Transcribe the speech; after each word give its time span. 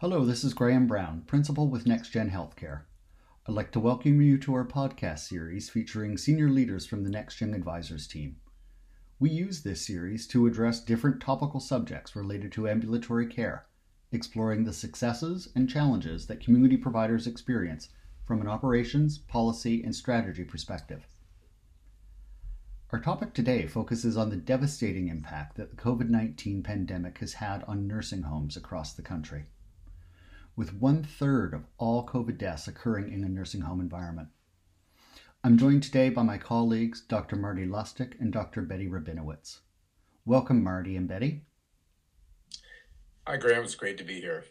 Hello, 0.00 0.24
this 0.24 0.44
is 0.44 0.54
Graham 0.54 0.86
Brown, 0.86 1.24
Principal 1.26 1.68
with 1.68 1.84
NextGen 1.84 2.30
Healthcare. 2.30 2.84
I'd 3.46 3.54
like 3.54 3.70
to 3.72 3.80
welcome 3.80 4.22
you 4.22 4.38
to 4.38 4.54
our 4.54 4.64
podcast 4.64 5.18
series 5.18 5.68
featuring 5.68 6.16
senior 6.16 6.48
leaders 6.48 6.86
from 6.86 7.04
the 7.04 7.10
NextGen 7.10 7.54
Advisors 7.54 8.06
team. 8.06 8.36
We 9.18 9.28
use 9.28 9.62
this 9.62 9.84
series 9.86 10.26
to 10.28 10.46
address 10.46 10.80
different 10.80 11.20
topical 11.20 11.60
subjects 11.60 12.16
related 12.16 12.50
to 12.52 12.66
ambulatory 12.66 13.26
care, 13.26 13.66
exploring 14.10 14.64
the 14.64 14.72
successes 14.72 15.50
and 15.54 15.68
challenges 15.68 16.28
that 16.28 16.40
community 16.40 16.78
providers 16.78 17.26
experience 17.26 17.90
from 18.24 18.40
an 18.40 18.48
operations, 18.48 19.18
policy, 19.18 19.84
and 19.84 19.94
strategy 19.94 20.44
perspective. 20.44 21.06
Our 22.90 23.00
topic 23.00 23.34
today 23.34 23.66
focuses 23.66 24.16
on 24.16 24.30
the 24.30 24.36
devastating 24.36 25.08
impact 25.08 25.58
that 25.58 25.68
the 25.68 25.76
COVID 25.76 26.08
19 26.08 26.62
pandemic 26.62 27.18
has 27.18 27.34
had 27.34 27.64
on 27.64 27.86
nursing 27.86 28.22
homes 28.22 28.56
across 28.56 28.94
the 28.94 29.02
country 29.02 29.44
with 30.60 30.74
one 30.74 31.02
third 31.02 31.54
of 31.54 31.64
all 31.78 32.06
COVID 32.06 32.36
deaths 32.36 32.68
occurring 32.68 33.10
in 33.10 33.24
a 33.24 33.28
nursing 33.30 33.62
home 33.62 33.80
environment. 33.80 34.28
I'm 35.42 35.56
joined 35.56 35.82
today 35.82 36.10
by 36.10 36.22
my 36.22 36.36
colleagues, 36.36 37.00
Dr. 37.00 37.34
Marty 37.36 37.64
Lustig 37.64 38.20
and 38.20 38.30
Dr. 38.30 38.60
Betty 38.60 38.86
Rabinowitz. 38.86 39.60
Welcome, 40.26 40.62
Marty 40.62 40.96
and 40.96 41.08
Betty. 41.08 41.46
Hi, 43.26 43.38
Graham. 43.38 43.64
It's 43.64 43.74
great 43.74 43.96
to 43.96 44.04
be 44.04 44.20
here. 44.20 44.44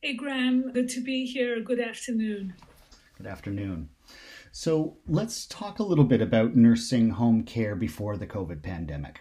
Hey, 0.00 0.14
Graham. 0.14 0.72
Good 0.72 0.88
to 0.88 1.02
be 1.02 1.26
here. 1.26 1.60
Good 1.60 1.78
afternoon. 1.78 2.54
Good 3.18 3.26
afternoon. 3.26 3.90
So, 4.50 4.96
let's 5.06 5.44
talk 5.44 5.78
a 5.78 5.84
little 5.84 6.06
bit 6.06 6.22
about 6.22 6.56
nursing 6.56 7.10
home 7.10 7.42
care 7.42 7.76
before 7.76 8.16
the 8.16 8.26
COVID 8.26 8.62
pandemic. 8.62 9.20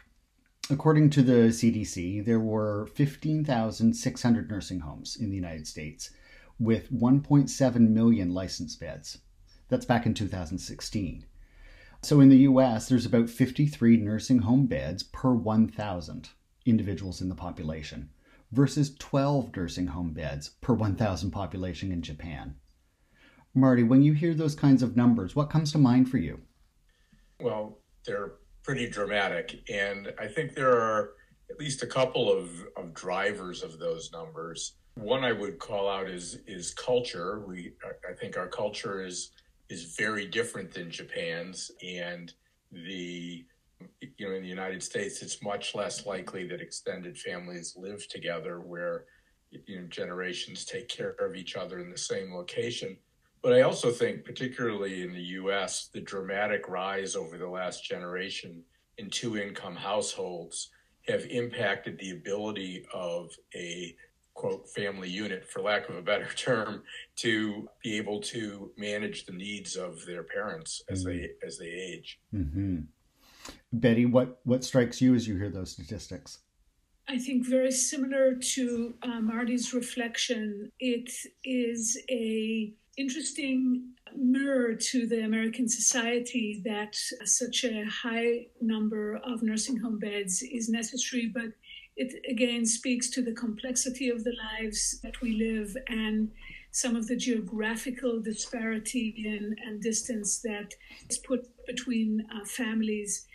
According 0.68 1.12
to 1.12 1.22
the 1.22 1.50
CDC, 1.50 2.26
there 2.26 2.40
were 2.40 2.88
15,600 2.96 4.50
nursing 4.50 4.80
homes 4.80 5.16
in 5.16 5.30
the 5.30 5.36
United 5.36 5.68
States 5.68 6.10
with 6.58 6.92
1.7 6.92 7.90
million 7.90 8.34
licensed 8.34 8.80
beds. 8.80 9.20
That's 9.70 9.86
back 9.86 10.08
in 10.08 10.16
2016. 10.16 11.26
So 12.02 12.20
in 12.20 12.30
the 12.30 12.40
US, 12.50 12.90
there's 12.90 13.06
about 13.06 13.30
53 13.30 13.98
nursing 13.98 14.40
home 14.40 14.66
beds 14.66 15.04
per 15.04 15.36
1,000 15.36 16.30
individuals 16.66 17.22
in 17.22 17.30
the 17.30 17.36
population 17.36 18.10
versus 18.52 18.96
12 18.96 19.56
nursing 19.56 19.88
home 19.88 20.14
beds 20.14 20.50
per 20.62 20.74
1,000 20.74 21.30
population 21.30 21.92
in 21.92 22.02
Japan. 22.02 22.56
Marty, 23.54 23.84
when 23.84 24.02
you 24.02 24.14
hear 24.14 24.34
those 24.34 24.56
kinds 24.56 24.82
of 24.82 24.98
numbers, 24.98 25.36
what 25.36 25.52
comes 25.52 25.72
to 25.74 25.78
mind 25.78 26.10
for 26.10 26.18
you? 26.18 26.42
Well, 27.40 27.80
they're 28.06 28.34
pretty 28.66 28.90
dramatic. 28.90 29.62
And 29.70 30.12
I 30.20 30.28
think 30.28 30.56
there 30.56 30.72
are 30.72 31.12
at 31.52 31.60
least 31.60 31.84
a 31.84 31.88
couple 31.88 32.36
of, 32.36 32.50
of 32.76 32.94
drivers 32.96 33.62
of 33.62 33.78
those 33.78 34.12
numbers. 34.12 34.74
One 34.96 35.24
I 35.24 35.32
would 35.32 35.60
call 35.60 35.88
out 35.88 36.10
is 36.10 36.40
is 36.48 36.74
culture. 36.74 37.44
We 37.46 37.74
I 38.10 38.14
think 38.14 38.38
our 38.38 38.48
culture 38.48 39.06
is 39.06 39.32
is 39.70 39.96
very 39.98 40.26
different 40.26 40.74
than 40.74 40.90
Japan's, 40.90 41.70
and 41.86 42.34
the 42.72 43.46
you 44.00 44.30
know 44.30 44.34
in 44.34 44.42
the 44.42 44.48
United 44.48 44.82
States 44.82 45.22
it's 45.22 45.44
much 45.44 45.76
less 45.76 46.06
likely 46.06 46.48
that 46.48 46.62
extended 46.62 47.18
families 47.18 47.76
live 47.78 48.08
together 48.08 48.62
where 48.62 49.04
you 49.52 49.82
know 49.82 49.88
generations 49.88 50.64
take 50.64 50.88
care 50.88 51.16
of 51.20 51.36
each 51.36 51.58
other 51.58 51.80
in 51.80 51.92
the 51.92 51.98
same 51.98 52.34
location. 52.34 52.96
But 53.46 53.54
I 53.54 53.62
also 53.62 53.92
think, 53.92 54.26
particularly 54.26 55.04
in 55.04 55.14
the 55.14 55.22
US, 55.44 55.90
the 55.94 56.02
dramatic 56.02 56.68
rise 56.68 57.16
over 57.16 57.38
the 57.38 57.48
last 57.48 57.86
generation 57.86 58.64
in 58.98 59.12
two 59.12 59.38
income 59.38 59.76
households 59.76 60.72
have 61.08 61.24
impacted 61.26 62.00
the 62.00 62.10
ability 62.10 62.88
of 62.92 63.30
a 63.54 63.96
quote 64.34 64.68
family 64.70 65.10
unit 65.10 65.48
for 65.48 65.62
lack 65.62 65.88
of 65.90 65.96
a 65.96 66.02
better 66.02 66.28
term 66.36 66.82
to 67.18 67.70
be 67.84 67.96
able 67.98 68.20
to 68.22 68.72
manage 68.78 69.28
the 69.28 69.34
needs 69.34 69.76
of 69.76 70.04
their 70.08 70.24
parents 70.24 70.82
as 70.90 71.06
mm-hmm. 71.06 71.20
they 71.20 71.30
as 71.46 71.60
they 71.60 71.70
age 71.70 72.20
mm-hmm. 72.34 72.80
betty 73.74 74.08
what 74.08 74.40
what 74.44 74.64
strikes 74.64 75.00
you 75.00 75.14
as 75.14 75.28
you 75.28 75.38
hear 75.38 75.52
those 75.52 75.72
statistics 75.72 76.40
I 77.08 77.20
think 77.20 77.46
very 77.46 77.72
similar 77.72 78.34
to 78.34 78.96
uh, 79.04 79.22
Marty's 79.22 79.74
reflection, 79.74 80.72
it 80.80 81.12
is 81.44 81.98
a 82.10 82.74
interesting 82.98 83.90
mirror 84.16 84.74
to 84.74 85.06
the 85.06 85.24
American 85.24 85.68
society 85.68 86.62
that 86.66 86.96
such 87.26 87.64
a 87.64 87.86
high 87.86 88.48
number 88.62 89.18
of 89.18 89.44
nursing 89.44 89.78
home 89.78 90.00
beds 90.00 90.42
is 90.42 90.70
necessary, 90.70 91.28
but 91.28 91.52
it 91.96 92.14
again 92.30 92.66
speaks 92.66 93.10
to 93.12 93.22
the 93.22 93.34
complexity 93.34 94.10
of 94.10 94.24
the 94.24 94.36
lives 94.58 95.00
that 95.04 95.22
we 95.22 95.34
live 95.34 95.78
and 95.88 96.32
some 96.72 96.96
of 96.96 97.08
the 97.08 97.16
geographical 97.16 98.20
disparity 98.20 99.24
and, 99.28 99.58
and 99.66 99.82
distance 99.82 100.40
that 100.40 100.74
is 101.10 101.18
put 101.20 101.48
between 101.66 102.26
uh, 102.36 102.44
families. 102.46 103.28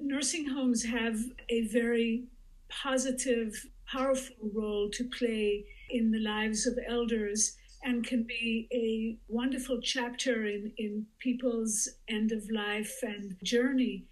Nursing 0.00 0.48
homes 0.48 0.84
have 0.84 1.18
a 1.48 1.66
very 1.68 2.24
positive, 2.70 3.54
powerful 3.86 4.36
role 4.54 4.88
to 4.90 5.04
play 5.18 5.64
in 5.90 6.10
the 6.10 6.20
lives 6.20 6.66
of 6.66 6.78
elders 6.88 7.56
and 7.82 8.06
can 8.06 8.22
be 8.24 8.68
a 8.72 9.16
wonderful 9.32 9.80
chapter 9.80 10.46
in, 10.46 10.72
in 10.76 11.06
people's 11.18 11.88
end 12.08 12.30
of 12.32 12.42
life 12.50 12.94
and 13.02 13.36
journey. 13.42 14.04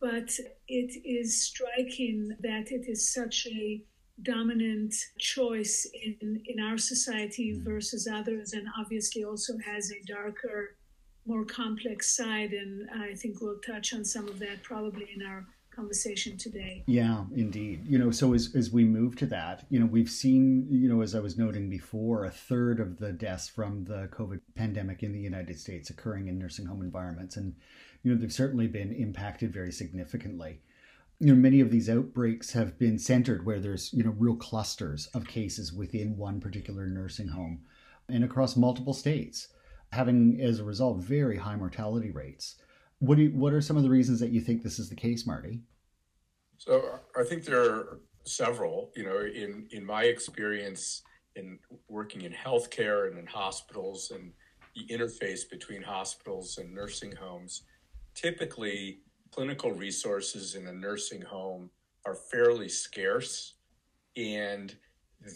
But 0.00 0.30
it 0.68 1.00
is 1.04 1.42
striking 1.42 2.36
that 2.40 2.72
it 2.72 2.86
is 2.88 3.12
such 3.12 3.46
a 3.46 3.82
dominant 4.22 4.94
choice 5.18 5.88
in, 6.02 6.42
in 6.46 6.60
our 6.60 6.78
society 6.78 7.54
mm. 7.54 7.62
versus 7.64 8.08
others, 8.12 8.52
and 8.52 8.66
obviously 8.78 9.24
also 9.24 9.54
has 9.64 9.90
a 9.90 10.04
darker, 10.06 10.76
more 11.26 11.44
complex 11.44 12.16
side. 12.16 12.52
And 12.52 12.88
I 12.90 13.14
think 13.14 13.40
we'll 13.40 13.60
touch 13.60 13.94
on 13.94 14.04
some 14.04 14.28
of 14.28 14.38
that 14.40 14.62
probably 14.62 15.08
in 15.14 15.24
our 15.24 15.46
conversation 15.74 16.36
today. 16.36 16.84
Yeah, 16.86 17.24
indeed. 17.34 17.86
You 17.86 17.98
know, 17.98 18.10
so 18.10 18.34
as, 18.34 18.54
as 18.54 18.70
we 18.70 18.84
move 18.84 19.16
to 19.16 19.26
that, 19.26 19.64
you 19.70 19.80
know, 19.80 19.86
we've 19.86 20.10
seen, 20.10 20.66
you 20.70 20.88
know, 20.88 21.02
as 21.02 21.14
I 21.14 21.20
was 21.20 21.36
noting 21.36 21.68
before, 21.68 22.24
a 22.24 22.30
third 22.30 22.80
of 22.80 22.98
the 22.98 23.12
deaths 23.12 23.48
from 23.48 23.84
the 23.84 24.08
COVID 24.12 24.40
pandemic 24.54 25.02
in 25.02 25.12
the 25.12 25.20
United 25.20 25.58
States 25.58 25.90
occurring 25.90 26.28
in 26.28 26.38
nursing 26.38 26.66
home 26.66 26.82
environments. 26.82 27.36
And, 27.36 27.54
you 28.02 28.12
know, 28.12 28.20
they've 28.20 28.32
certainly 28.32 28.66
been 28.66 28.92
impacted 28.92 29.52
very 29.52 29.72
significantly. 29.72 30.60
You 31.20 31.28
know, 31.28 31.40
many 31.40 31.60
of 31.60 31.70
these 31.70 31.88
outbreaks 31.88 32.52
have 32.52 32.78
been 32.78 32.98
centered 32.98 33.46
where 33.46 33.60
there's, 33.60 33.92
you 33.92 34.02
know, 34.02 34.14
real 34.18 34.36
clusters 34.36 35.06
of 35.14 35.26
cases 35.26 35.72
within 35.72 36.16
one 36.16 36.40
particular 36.40 36.86
nursing 36.86 37.28
home 37.28 37.62
and 38.08 38.24
across 38.24 38.56
multiple 38.56 38.92
states, 38.92 39.48
having 39.92 40.40
as 40.40 40.58
a 40.58 40.64
result 40.64 40.98
very 40.98 41.38
high 41.38 41.56
mortality 41.56 42.10
rates. 42.10 42.56
What 43.04 43.16
do 43.16 43.24
you, 43.24 43.30
what 43.30 43.52
are 43.52 43.60
some 43.60 43.76
of 43.76 43.82
the 43.82 43.90
reasons 43.90 44.18
that 44.20 44.30
you 44.30 44.40
think 44.40 44.62
this 44.62 44.78
is 44.78 44.88
the 44.88 44.94
case, 44.94 45.26
Marty? 45.26 45.60
So 46.56 47.00
I 47.16 47.24
think 47.24 47.44
there 47.44 47.62
are 47.62 48.00
several. 48.24 48.90
You 48.96 49.04
know, 49.04 49.18
in 49.18 49.68
in 49.72 49.84
my 49.84 50.04
experience 50.04 51.02
in 51.36 51.58
working 51.88 52.22
in 52.22 52.32
healthcare 52.32 53.08
and 53.08 53.18
in 53.18 53.26
hospitals 53.26 54.12
and 54.14 54.32
the 54.74 54.86
interface 54.94 55.48
between 55.48 55.82
hospitals 55.82 56.58
and 56.58 56.72
nursing 56.72 57.14
homes, 57.14 57.62
typically 58.14 59.00
clinical 59.30 59.72
resources 59.72 60.54
in 60.54 60.66
a 60.68 60.72
nursing 60.72 61.20
home 61.20 61.70
are 62.06 62.14
fairly 62.14 62.68
scarce 62.68 63.54
and 64.16 64.76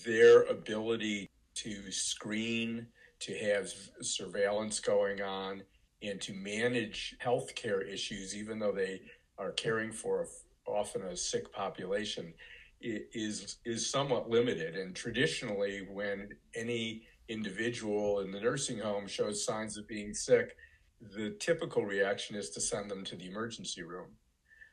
their 0.05 0.43
ability 0.45 1.29
to 1.55 1.91
screen, 1.91 2.87
to 3.21 3.37
have 3.39 3.73
surveillance 4.01 4.79
going 4.79 5.21
on, 5.21 5.63
and 6.03 6.21
to 6.21 6.33
manage 6.33 7.17
healthcare 7.25 7.87
issues, 7.87 8.37
even 8.37 8.59
though 8.59 8.73
they 8.73 9.01
are 9.39 9.53
caring 9.53 9.93
for 9.93 10.23
a, 10.23 10.71
often 10.71 11.03
a 11.03 11.17
sick 11.17 11.53
population, 11.53 12.33
is 12.81 13.57
is 13.65 13.91
somewhat 13.91 14.31
limited. 14.31 14.77
And 14.77 14.95
traditionally, 14.95 15.87
when 15.91 16.29
any 16.55 17.03
individual 17.29 18.21
in 18.21 18.31
the 18.31 18.41
nursing 18.41 18.79
home 18.79 19.07
shows 19.07 19.45
signs 19.45 19.77
of 19.77 19.89
being 19.89 20.15
sick, 20.15 20.57
the 21.01 21.37
typical 21.41 21.85
reaction 21.85 22.37
is 22.37 22.51
to 22.51 22.61
send 22.61 22.91
them 22.91 23.05
to 23.05 23.17
the 23.17 23.27
emergency 23.27 23.83
room. 23.83 24.11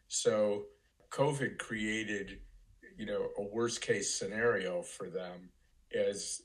So 0.07 0.65
COVID 1.09 1.57
created, 1.57 2.39
you 2.97 3.05
know, 3.05 3.29
a 3.37 3.43
worst 3.43 3.81
case 3.81 4.17
scenario 4.17 4.81
for 4.81 5.09
them 5.09 5.49
as 5.93 6.41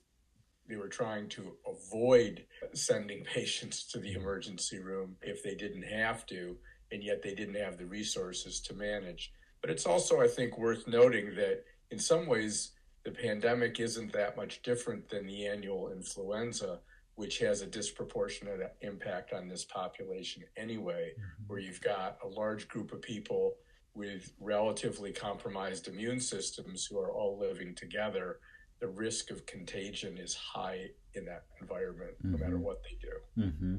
they 0.70 0.76
were 0.76 0.88
trying 0.88 1.28
to 1.30 1.52
avoid 1.66 2.44
sending 2.72 3.24
patients 3.34 3.84
to 3.88 3.98
the 3.98 4.12
emergency 4.12 4.78
room 4.78 5.16
if 5.20 5.42
they 5.42 5.54
didn't 5.54 5.82
have 5.82 6.24
to, 6.26 6.56
and 6.92 7.02
yet 7.02 7.22
they 7.22 7.34
didn't 7.34 7.56
have 7.56 7.76
the 7.76 7.86
resources 7.86 8.60
to 8.60 8.74
manage. 8.74 9.32
But 9.60 9.70
it's 9.70 9.84
also, 9.84 10.20
I 10.20 10.28
think, 10.28 10.56
worth 10.56 10.86
noting 10.86 11.34
that 11.34 11.64
in 11.90 11.98
some 11.98 12.26
ways, 12.26 12.72
the 13.04 13.10
pandemic 13.10 13.80
isn't 13.80 14.12
that 14.12 14.36
much 14.36 14.62
different 14.62 15.08
than 15.08 15.26
the 15.26 15.46
annual 15.46 15.90
influenza, 15.92 16.78
which 17.16 17.38
has 17.38 17.60
a 17.60 17.66
disproportionate 17.66 18.60
impact 18.80 19.32
on 19.32 19.48
this 19.48 19.64
population 19.64 20.44
anyway, 20.56 21.12
mm-hmm. 21.12 21.44
where 21.48 21.58
you've 21.58 21.80
got 21.80 22.18
a 22.22 22.28
large 22.28 22.68
group 22.68 22.92
of 22.92 23.02
people 23.02 23.56
with 23.94 24.32
relatively 24.40 25.12
compromised 25.12 25.88
immune 25.88 26.20
systems 26.20 26.86
who 26.86 26.98
are 26.98 27.10
all 27.10 27.38
living 27.38 27.74
together 27.74 28.38
the 28.80 28.88
risk 28.88 29.30
of 29.30 29.46
contagion 29.46 30.18
is 30.18 30.34
high 30.34 30.86
in 31.14 31.24
that 31.26 31.44
environment, 31.60 32.12
mm-hmm. 32.18 32.32
no 32.32 32.38
matter 32.38 32.54
mm-hmm. 32.54 32.64
what 32.64 32.82
they 32.82 32.96
do. 33.00 33.46
Mm-hmm. 33.46 33.76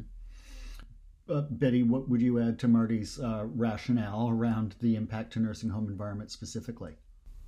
Uh, 1.29 1.41
Betty, 1.49 1.83
what 1.83 2.09
would 2.09 2.21
you 2.21 2.39
add 2.39 2.59
to 2.59 2.67
Marty's 2.67 3.19
uh, 3.19 3.45
rationale 3.55 4.29
around 4.29 4.75
the 4.81 4.95
impact 4.95 5.33
to 5.33 5.39
nursing 5.39 5.69
home 5.69 5.87
environment 5.87 6.31
specifically? 6.31 6.93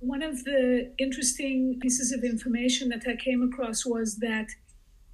One 0.00 0.22
of 0.22 0.42
the 0.44 0.92
interesting 0.98 1.78
pieces 1.80 2.12
of 2.12 2.24
information 2.24 2.88
that 2.90 3.04
I 3.06 3.16
came 3.16 3.42
across 3.42 3.86
was 3.86 4.16
that 4.16 4.48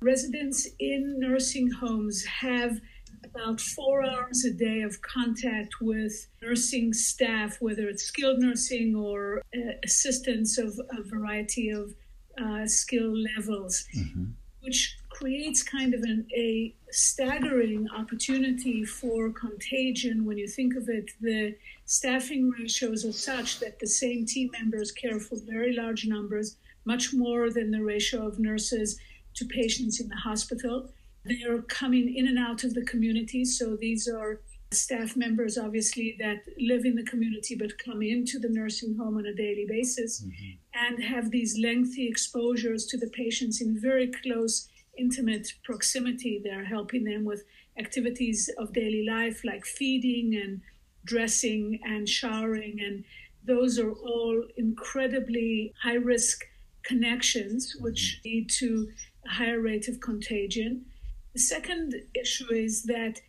residents 0.00 0.66
in 0.78 1.19
nursing 1.19 1.70
homes 1.70 2.25
have 2.25 2.81
about 3.25 3.60
four 3.60 4.04
hours 4.04 4.44
a 4.44 4.52
day 4.52 4.81
of 4.82 5.00
contact 5.02 5.81
with 5.81 6.26
nursing 6.42 6.92
staff, 6.92 7.56
whether 7.60 7.88
it's 7.88 8.04
skilled 8.04 8.38
nursing 8.40 8.94
or 8.96 9.42
uh, 9.54 9.72
assistance 9.84 10.58
of 10.58 10.81
a 10.96 11.02
variety 11.02 11.70
of 11.70 11.94
uh, 12.38 12.66
skill 12.66 13.14
levels, 13.36 13.84
mm-hmm. 13.96 14.24
which 14.60 14.96
creates 15.08 15.62
kind 15.62 15.94
of 15.94 16.02
an, 16.02 16.26
a 16.34 16.74
staggering 16.90 17.88
opportunity 17.96 18.84
for 18.84 19.30
contagion 19.30 20.24
when 20.24 20.38
you 20.38 20.48
think 20.48 20.76
of 20.76 20.88
it. 20.88 21.10
The 21.20 21.56
staffing 21.84 22.50
ratios 22.50 23.04
are 23.04 23.12
such 23.12 23.60
that 23.60 23.78
the 23.78 23.86
same 23.86 24.24
team 24.26 24.50
members 24.52 24.92
care 24.92 25.20
for 25.20 25.36
very 25.46 25.74
large 25.74 26.06
numbers, 26.06 26.56
much 26.84 27.12
more 27.12 27.50
than 27.50 27.70
the 27.70 27.82
ratio 27.82 28.26
of 28.26 28.38
nurses 28.38 28.98
to 29.34 29.44
patients 29.44 30.00
in 30.00 30.08
the 30.08 30.16
hospital. 30.16 30.88
They 31.24 31.42
are 31.44 31.62
coming 31.62 32.14
in 32.16 32.26
and 32.28 32.38
out 32.38 32.64
of 32.64 32.74
the 32.74 32.84
community. 32.84 33.44
So 33.44 33.76
these 33.76 34.08
are 34.08 34.40
staff 34.72 35.17
members, 35.17 35.58
obviously, 35.58 36.17
that 36.20 36.43
live 36.61 36.84
in 36.84 36.94
the 36.94 37.02
community 37.02 37.56
but 37.56 37.76
come 37.78 38.02
into 38.02 38.38
the 38.38 38.49
nursing 38.49 38.96
home 38.96 39.17
on 39.17 39.26
a 39.26 39.34
daily 39.34 39.67
basis 39.69 40.22
mm-hmm. 40.22 40.87
and 40.87 41.02
have 41.02 41.31
these 41.31 41.58
lengthy 41.58 42.06
exposures 42.06 42.87
to 42.87 42.96
the 42.96 43.08
patients 43.08 43.61
in 43.61 43.81
very 43.81 44.12
close, 44.22 44.69
intimate 44.96 45.52
proximity. 45.64 46.40
They're 46.43 46.64
helping 46.64 47.02
them 47.02 47.25
with 47.25 47.43
activities 47.78 48.49
of 48.58 48.72
daily 48.72 49.05
life 49.08 49.43
like 49.44 49.64
feeding 49.64 50.40
and 50.40 50.61
dressing 51.05 51.81
and 51.82 52.08
showering. 52.08 52.78
And 52.81 53.05
those 53.44 53.76
are 53.78 53.90
all 53.90 54.40
incredibly 54.56 55.75
high 55.82 55.94
risk 55.94 56.44
connections, 56.84 57.76
which 57.81 58.20
mm-hmm. 58.20 58.28
lead 58.28 58.50
to 58.50 58.88
a 59.26 59.31
higher 59.31 59.61
rate 59.61 59.88
of 59.88 59.99
contagion. 59.99 60.84
The 61.32 61.40
second 61.40 61.94
issue 62.14 62.52
is 62.52 62.84
that 62.84 63.20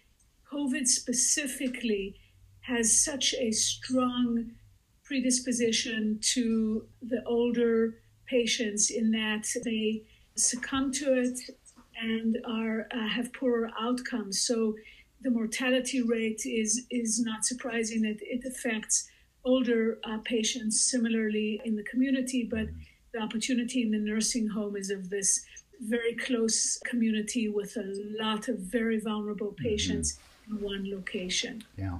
COVID 0.51 0.87
specifically 0.87 2.15
has 2.61 3.03
such 3.03 3.33
a 3.35 3.51
strong 3.51 4.51
predisposition 5.03 6.19
to 6.21 6.85
the 7.01 7.23
older 7.25 7.95
patients 8.27 8.89
in 8.89 9.11
that 9.11 9.45
they 9.63 10.03
succumb 10.35 10.91
to 10.91 11.13
it 11.13 11.39
and 12.01 12.37
are 12.47 12.87
uh, 12.93 13.07
have 13.07 13.33
poorer 13.33 13.69
outcomes. 13.79 14.41
So 14.41 14.75
the 15.21 15.31
mortality 15.31 16.01
rate 16.01 16.41
is 16.45 16.85
is 16.89 17.19
not 17.19 17.45
surprising 17.45 18.01
that 18.03 18.19
it 18.21 18.45
affects 18.45 19.09
older 19.43 19.99
uh, 20.03 20.19
patients 20.23 20.89
similarly 20.89 21.61
in 21.65 21.75
the 21.75 21.83
community, 21.83 22.47
but 22.49 22.67
the 23.13 23.19
opportunity 23.19 23.81
in 23.81 23.91
the 23.91 23.97
nursing 23.97 24.47
home 24.47 24.75
is 24.75 24.89
of 24.89 25.09
this 25.09 25.45
very 25.81 26.15
close 26.15 26.79
community 26.85 27.49
with 27.49 27.75
a 27.75 27.93
lot 28.21 28.47
of 28.47 28.59
very 28.59 28.99
vulnerable 28.99 29.47
mm-hmm. 29.47 29.69
patients 29.69 30.13
mm-hmm. 30.13 30.31
One 30.59 30.89
location. 30.89 31.63
Yeah. 31.77 31.99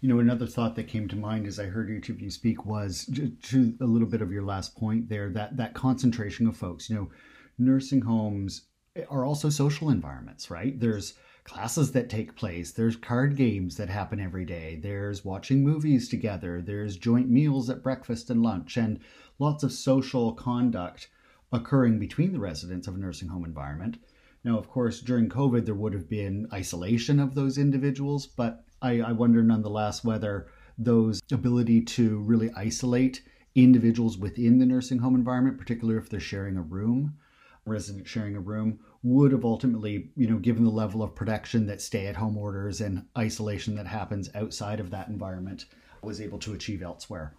You 0.00 0.08
know, 0.08 0.18
another 0.18 0.46
thought 0.46 0.74
that 0.76 0.88
came 0.88 1.08
to 1.08 1.16
mind 1.16 1.46
as 1.46 1.60
I 1.60 1.66
heard 1.66 1.90
each 1.90 2.08
of 2.08 2.20
you 2.20 2.30
speak 2.30 2.66
was 2.66 3.08
to 3.42 3.74
a 3.80 3.84
little 3.84 4.08
bit 4.08 4.22
of 4.22 4.32
your 4.32 4.42
last 4.42 4.76
point 4.76 5.08
there 5.08 5.30
that 5.30 5.56
that 5.56 5.74
concentration 5.74 6.46
of 6.46 6.56
folks. 6.56 6.90
You 6.90 6.96
know, 6.96 7.10
nursing 7.58 8.00
homes 8.00 8.62
are 9.08 9.24
also 9.24 9.50
social 9.50 9.90
environments, 9.90 10.50
right? 10.50 10.78
There's 10.78 11.14
classes 11.44 11.92
that 11.92 12.10
take 12.10 12.36
place, 12.36 12.72
there's 12.72 12.96
card 12.96 13.34
games 13.34 13.76
that 13.76 13.88
happen 13.88 14.20
every 14.20 14.44
day, 14.44 14.78
there's 14.82 15.24
watching 15.24 15.64
movies 15.64 16.08
together, 16.08 16.60
there's 16.60 16.98
joint 16.98 17.30
meals 17.30 17.70
at 17.70 17.82
breakfast 17.82 18.28
and 18.28 18.42
lunch, 18.42 18.76
and 18.76 19.00
lots 19.38 19.62
of 19.62 19.72
social 19.72 20.32
conduct 20.34 21.08
occurring 21.50 21.98
between 21.98 22.32
the 22.32 22.38
residents 22.38 22.86
of 22.86 22.96
a 22.96 22.98
nursing 22.98 23.28
home 23.28 23.46
environment. 23.46 23.96
Now, 24.44 24.58
of 24.58 24.68
course, 24.68 25.00
during 25.00 25.28
COVID, 25.28 25.64
there 25.64 25.74
would 25.74 25.92
have 25.92 26.08
been 26.08 26.48
isolation 26.52 27.18
of 27.20 27.34
those 27.34 27.58
individuals, 27.58 28.26
but 28.26 28.64
I, 28.80 29.00
I 29.00 29.12
wonder 29.12 29.42
nonetheless 29.42 30.04
whether 30.04 30.48
those 30.78 31.20
ability 31.32 31.82
to 31.82 32.18
really 32.20 32.50
isolate 32.56 33.22
individuals 33.54 34.16
within 34.16 34.58
the 34.58 34.66
nursing 34.66 34.98
home 34.98 35.16
environment, 35.16 35.58
particularly 35.58 35.98
if 35.98 36.08
they're 36.08 36.20
sharing 36.20 36.56
a 36.56 36.62
room, 36.62 37.14
resident 37.66 38.06
sharing 38.06 38.36
a 38.36 38.40
room, 38.40 38.78
would 39.02 39.32
have 39.32 39.44
ultimately, 39.44 40.10
you 40.16 40.28
know, 40.28 40.38
given 40.38 40.64
the 40.64 40.70
level 40.70 41.02
of 41.02 41.14
protection 41.14 41.66
that 41.66 41.80
stay-at-home 41.80 42.36
orders 42.36 42.80
and 42.80 43.04
isolation 43.16 43.74
that 43.74 43.86
happens 43.86 44.30
outside 44.34 44.80
of 44.80 44.90
that 44.90 45.08
environment, 45.08 45.66
was 46.02 46.20
able 46.20 46.38
to 46.38 46.54
achieve 46.54 46.82
elsewhere. 46.82 47.34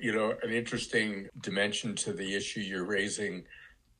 You 0.00 0.12
know, 0.12 0.34
an 0.42 0.52
interesting 0.52 1.28
dimension 1.40 1.94
to 1.96 2.12
the 2.12 2.34
issue 2.34 2.60
you're 2.60 2.84
raising, 2.84 3.44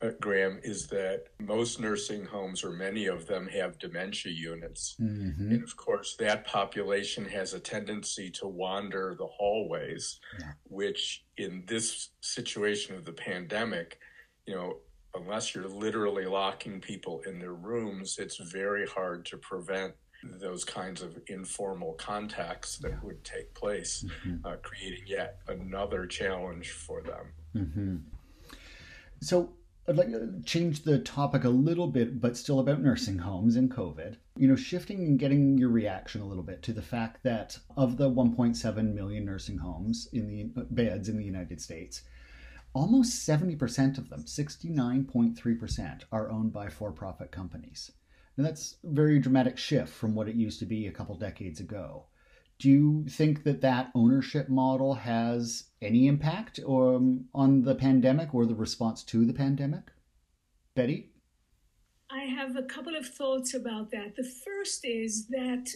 uh, 0.01 0.11
Graham, 0.21 0.61
is 0.63 0.87
that 0.89 1.25
most 1.41 1.81
nursing 1.81 2.25
homes, 2.25 2.63
or 2.63 2.71
many 2.71 3.07
of 3.07 3.27
them, 3.27 3.49
have 3.49 3.79
dementia 3.79 4.33
units. 4.33 4.97
Mm-hmm. 5.01 5.51
And 5.51 5.63
of 5.63 5.77
course, 5.77 6.17
that 6.19 6.47
population 6.47 7.25
has 7.27 7.55
a 7.55 7.61
tendency 7.61 8.31
to 8.33 8.47
wander 8.47 9.17
the 9.19 9.27
hallways, 9.27 10.21
yeah. 10.39 10.53
which 10.65 11.25
in 11.37 11.65
this 11.67 12.11
situation 12.21 12.95
of 12.95 13.05
the 13.05 13.13
pandemic, 13.13 13.99
you 14.47 14.55
know, 14.55 14.79
unless 15.15 15.55
you're 15.55 15.69
literally 15.69 16.27
locking 16.27 16.81
people 16.81 17.21
in 17.27 17.39
their 17.39 17.55
rooms, 17.55 18.19
it's 18.19 18.37
very 18.37 18.87
hard 18.87 19.25
to 19.27 19.37
prevent 19.37 19.95
those 20.41 20.65
kinds 20.65 21.03
of 21.03 21.19
informal 21.29 21.95
contacts 21.95 22.79
that 22.79 22.91
yeah. 22.91 22.99
would 23.03 23.23
take 23.25 23.53
place, 23.55 24.05
mm-hmm. 24.27 24.47
uh, 24.47 24.57
creating 24.63 25.05
yet 25.07 25.39
another 25.49 26.07
challenge 26.07 26.71
for 26.71 27.03
them. 27.03 27.33
Mm-hmm. 27.57 27.97
So, 29.21 29.51
I'd 29.89 29.97
like 29.97 30.11
to 30.11 30.43
change 30.45 30.83
the 30.83 30.99
topic 30.99 31.45
a 31.45 31.49
little 31.49 31.87
bit, 31.87 32.21
but 32.21 32.37
still 32.37 32.61
about 32.61 32.83
nursing 32.83 33.17
homes 33.17 33.57
and 33.57 33.71
COVID. 33.71 34.17
You 34.37 34.47
know, 34.47 34.55
shifting 34.55 34.99
and 34.99 35.19
getting 35.19 35.57
your 35.57 35.71
reaction 35.71 36.21
a 36.21 36.27
little 36.27 36.43
bit 36.43 36.63
to 36.65 36.75
the 36.75 36.83
fact 36.83 37.23
that 37.23 37.59
of 37.75 37.97
the 37.97 38.11
1.7 38.11 38.93
million 38.93 39.25
nursing 39.25 39.57
homes 39.57 40.07
in 40.13 40.29
the 40.29 40.45
beds 40.71 41.09
in 41.09 41.17
the 41.17 41.25
United 41.25 41.63
States, 41.63 42.03
almost 42.75 43.27
70% 43.27 43.97
of 43.97 44.11
them, 44.11 44.25
69.3%, 44.25 46.03
are 46.13 46.31
owned 46.31 46.53
by 46.53 46.69
for 46.69 46.93
profit 46.93 47.31
companies. 47.31 47.91
And 48.37 48.45
that's 48.45 48.77
a 48.85 48.91
very 48.91 49.19
dramatic 49.19 49.57
shift 49.57 49.95
from 49.95 50.15
what 50.15 50.29
it 50.29 50.37
used 50.37 50.59
to 50.59 50.67
be 50.67 50.87
a 50.87 50.93
couple 50.93 51.15
decades 51.15 51.61
ago. 51.61 52.05
Do 52.59 52.69
you 52.69 53.05
think 53.09 53.45
that 53.45 53.61
that 53.61 53.91
ownership 53.95 54.49
model 54.49 54.95
has 54.95 55.65
any 55.81 56.09
impact 56.09 56.59
um, 56.67 57.27
on 57.33 57.63
the 57.63 57.75
pandemic 57.75 58.35
or 58.35 58.47
the 58.47 58.55
response 58.55 59.05
to 59.05 59.25
the 59.25 59.33
pandemic? 59.33 59.85
Betty? 60.75 61.13
I 62.11 62.23
have 62.25 62.57
a 62.57 62.63
couple 62.63 62.97
of 62.97 63.07
thoughts 63.07 63.55
about 63.55 63.91
that. 63.93 64.17
The 64.17 64.29
first 64.45 64.85
is 64.85 65.29
that 65.29 65.69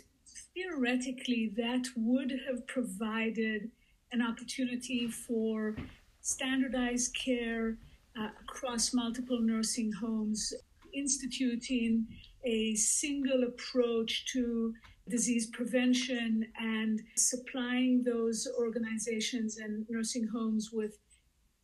theoretically, 0.55 1.53
that 1.57 1.87
would 1.97 2.33
have 2.49 2.67
provided 2.67 3.71
an 4.13 4.23
opportunity 4.23 5.07
for 5.07 5.77
standardized 6.21 7.17
care 7.17 7.79
uh, 8.19 8.29
across 8.43 8.93
multiple 8.93 9.41
nursing 9.41 9.93
homes, 9.93 10.53
instituting 10.93 12.07
a 12.45 12.75
single 12.75 13.45
approach 13.45 14.27
to 14.33 14.75
disease 15.09 15.47
prevention 15.47 16.47
and 16.59 17.03
supplying 17.17 18.03
those 18.05 18.49
organizations 18.59 19.59
and 19.59 19.85
nursing 19.89 20.27
homes 20.27 20.71
with 20.73 20.99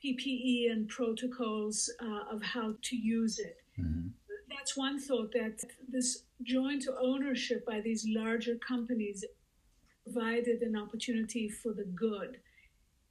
PPE 0.04 0.70
and 0.70 0.88
protocols 0.88 1.90
uh, 2.00 2.34
of 2.34 2.42
how 2.42 2.74
to 2.82 2.96
use 2.96 3.38
it. 3.38 3.56
Mm-hmm. 3.80 4.08
That's 4.50 4.76
one 4.76 4.98
thought 4.98 5.32
that 5.32 5.60
this 5.88 6.24
joint 6.42 6.86
ownership 7.00 7.64
by 7.66 7.80
these 7.80 8.06
larger 8.08 8.56
companies 8.56 9.24
provided 10.04 10.62
an 10.62 10.76
opportunity 10.76 11.48
for 11.48 11.72
the 11.72 11.84
good. 11.84 12.38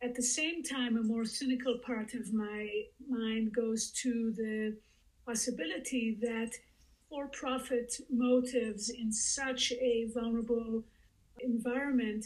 At 0.02 0.16
the 0.16 0.24
same 0.24 0.64
time, 0.64 0.98
a 0.98 1.04
more 1.04 1.26
cynical 1.26 1.80
part 1.86 2.14
of 2.14 2.34
my 2.34 2.70
mind 3.08 3.54
goes 3.54 3.92
to 4.04 4.34
the 4.36 4.78
possibility 5.26 6.18
that 6.22 6.52
for 7.10 7.28
profit 7.28 7.94
motives 8.10 8.90
in 8.90 9.12
such 9.12 9.72
a 9.74 10.08
vulnerable 10.14 10.84
environment 11.40 12.26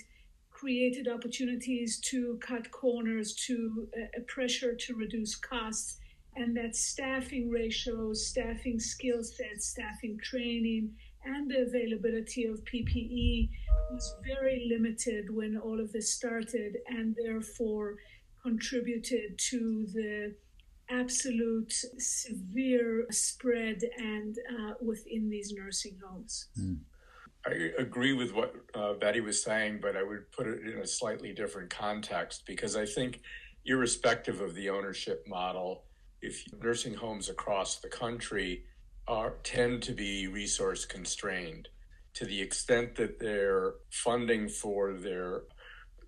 created 0.50 1.08
opportunities 1.08 2.00
to 2.00 2.38
cut 2.42 2.70
corners, 2.72 3.34
to 3.34 3.88
uh, 3.98 4.20
pressure 4.28 4.76
to 4.76 4.96
reduce 4.96 5.36
costs, 5.36 5.98
and 6.36 6.56
that 6.56 6.76
staffing 6.76 7.50
ratios, 7.50 8.28
staffing 8.28 8.80
skill 8.80 9.24
sets, 9.24 9.68
staffing 9.68 10.20
training, 10.24 10.92
and 11.26 11.50
the 11.50 11.62
availability 11.62 12.46
of 12.46 12.64
PPE 12.66 13.50
was 13.92 14.16
very 14.26 14.68
limited 14.70 15.36
when 15.36 15.58
all 15.58 15.80
of 15.80 15.92
this 15.92 16.12
started, 16.12 16.78
and 16.88 17.16
therefore 17.24 17.98
contributed 18.42 19.38
to 19.38 19.86
the 19.94 20.34
absolute 20.92 21.74
severe 21.98 23.06
spread 23.10 23.82
and 23.98 24.38
uh, 24.50 24.74
within 24.82 25.30
these 25.30 25.54
nursing 25.54 25.98
homes. 26.04 26.48
Mm. 26.60 26.80
I 27.46 27.72
agree 27.80 28.14
with 28.14 28.34
what 28.34 28.54
uh, 28.76 28.94
Betty 28.94 29.20
was 29.20 29.42
saying, 29.42 29.80
but 29.82 29.96
I 29.96 30.04
would 30.04 30.32
put 30.32 30.48
it 30.48 30.68
in 30.68 30.80
a 30.80 30.88
slightly 30.88 31.34
different 31.34 31.70
context 31.70 32.44
because 32.46 32.76
I 32.76 32.86
think, 32.86 33.22
irrespective 33.66 34.42
of 34.42 34.56
the 34.56 34.70
ownership 34.70 35.24
model, 35.28 35.84
if 36.22 36.44
nursing 36.62 36.94
homes 36.94 37.30
across 37.30 37.78
the 37.78 37.90
country 37.90 38.64
are 39.08 39.36
tend 39.44 39.82
to 39.84 39.92
be 39.94 40.28
resource 40.28 40.86
constrained 40.86 41.68
to 42.14 42.26
the 42.26 42.42
extent 42.42 42.96
that 42.96 43.20
their 43.20 43.76
funding 43.90 44.48
for 44.48 44.94
their 44.94 45.44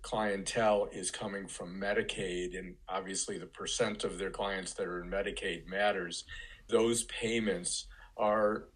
clientele 0.04 0.86
is 0.92 1.10
coming 1.10 1.48
from 1.48 1.80
Medicaid, 1.80 2.56
and 2.58 2.74
obviously 2.88 3.38
the 3.38 3.46
percent 3.46 4.04
of 4.04 4.18
their 4.18 4.30
clients 4.30 4.74
that 4.74 4.86
are 4.86 5.02
in 5.02 5.10
Medicaid 5.10 5.66
matters, 5.66 6.24
those 6.68 7.04
payments 7.04 7.86
are 8.18 8.68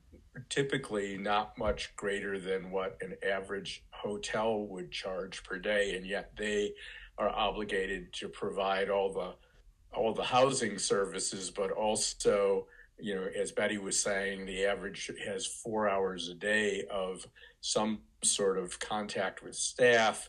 typically 0.49 1.19
not 1.19 1.57
much 1.59 1.95
greater 1.97 2.41
than 2.41 2.71
what 2.71 2.97
an 3.03 3.15
average 3.23 3.85
hotel 3.91 4.63
would 4.69 4.91
charge 4.91 5.45
per 5.45 5.59
day, 5.59 5.97
and 5.97 6.07
yet 6.07 6.33
they 6.37 6.73
are 7.19 7.29
obligated 7.29 8.11
to 8.15 8.29
provide 8.29 8.89
all 8.89 9.13
the 9.13 9.35
all 9.95 10.15
the 10.15 10.23
housing 10.23 10.79
services, 10.79 11.51
but 11.51 11.71
also, 11.71 12.67
you 12.99 13.15
know, 13.15 13.27
as 13.39 13.53
Betty 13.53 13.79
was 13.79 13.99
saying, 14.03 14.47
the 14.47 14.65
average 14.65 15.11
has 15.27 15.47
four 15.47 15.89
hours 15.89 16.29
a 16.29 16.35
day 16.35 16.85
of 16.91 17.27
some 17.61 18.01
sort 18.23 18.59
of 18.59 18.79
contact 18.79 19.43
with 19.43 19.55
staff 19.55 20.29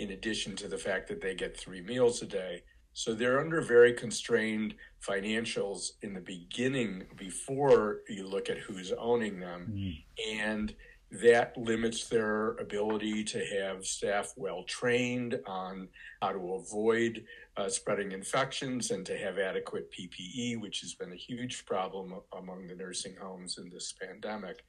in 0.00 0.12
addition 0.12 0.56
to 0.56 0.66
the 0.66 0.78
fact 0.78 1.06
that 1.08 1.20
they 1.20 1.34
get 1.34 1.54
three 1.54 1.82
meals 1.82 2.22
a 2.22 2.26
day. 2.26 2.62
So 2.94 3.14
they're 3.14 3.38
under 3.38 3.60
very 3.60 3.92
constrained 3.92 4.74
financials 5.06 5.92
in 6.02 6.14
the 6.14 6.20
beginning 6.20 7.04
before 7.16 8.00
you 8.08 8.26
look 8.26 8.48
at 8.48 8.58
who's 8.58 8.92
owning 8.92 9.38
them. 9.38 9.70
Mm. 9.70 10.04
And 10.40 10.74
that 11.12 11.56
limits 11.56 12.08
their 12.08 12.52
ability 12.52 13.24
to 13.24 13.44
have 13.44 13.84
staff 13.84 14.32
well 14.36 14.62
trained 14.62 15.38
on 15.46 15.88
how 16.22 16.32
to 16.32 16.54
avoid 16.54 17.24
uh, 17.56 17.68
spreading 17.68 18.12
infections 18.12 18.90
and 18.90 19.04
to 19.04 19.18
have 19.18 19.38
adequate 19.38 19.90
PPE, 19.92 20.60
which 20.60 20.80
has 20.80 20.94
been 20.94 21.12
a 21.12 21.16
huge 21.16 21.66
problem 21.66 22.14
among 22.38 22.66
the 22.68 22.76
nursing 22.76 23.16
homes 23.20 23.58
in 23.58 23.68
this 23.70 23.92
pandemic. 24.00 24.64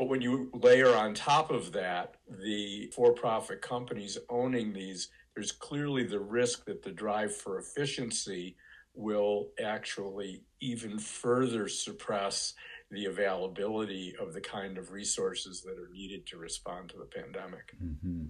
But 0.00 0.08
when 0.08 0.22
you 0.22 0.48
layer 0.54 0.96
on 0.96 1.12
top 1.12 1.50
of 1.50 1.72
that 1.72 2.14
the 2.26 2.90
for 2.96 3.12
profit 3.12 3.60
companies 3.60 4.16
owning 4.30 4.72
these, 4.72 5.10
there's 5.34 5.52
clearly 5.52 6.04
the 6.04 6.20
risk 6.20 6.64
that 6.64 6.82
the 6.82 6.90
drive 6.90 7.36
for 7.36 7.58
efficiency 7.58 8.56
will 8.94 9.48
actually 9.62 10.42
even 10.58 10.98
further 10.98 11.68
suppress 11.68 12.54
the 12.90 13.04
availability 13.04 14.14
of 14.18 14.32
the 14.32 14.40
kind 14.40 14.78
of 14.78 14.90
resources 14.90 15.60
that 15.60 15.78
are 15.78 15.90
needed 15.92 16.26
to 16.28 16.38
respond 16.38 16.88
to 16.88 16.96
the 16.96 17.04
pandemic. 17.04 17.76
Mm-hmm. 17.84 18.28